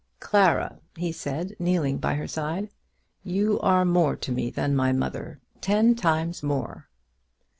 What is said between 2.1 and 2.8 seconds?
her side,